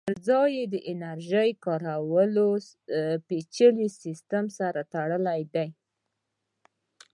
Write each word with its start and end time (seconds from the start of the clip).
پرځای 0.07 0.49
یې 0.57 0.65
د 0.73 0.75
انرژۍ 0.91 1.49
کارولو 1.65 2.47
پېچلي 3.27 3.87
سیسټم 4.01 4.45
سره 4.59 4.81
تړلی 4.93 5.41
دی 5.53 5.69